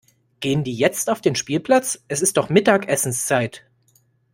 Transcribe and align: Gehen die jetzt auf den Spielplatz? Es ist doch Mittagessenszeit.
Gehen 0.39 0.63
die 0.63 0.73
jetzt 0.73 1.11
auf 1.11 1.21
den 1.21 1.35
Spielplatz? 1.35 2.03
Es 2.07 2.23
ist 2.23 2.37
doch 2.37 2.49
Mittagessenszeit. 2.49 3.65